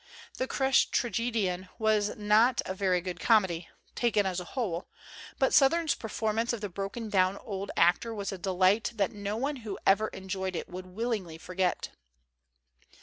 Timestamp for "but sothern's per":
5.37-6.07